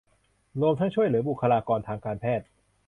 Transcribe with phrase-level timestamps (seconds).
[0.61, 2.45] รวมทั้งช่วยเหลือบุคคลากรทางการแพทย์